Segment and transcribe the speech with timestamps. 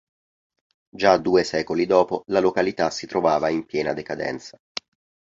[0.89, 4.57] Già due secoli dopo la località si trovava in piena decadenza.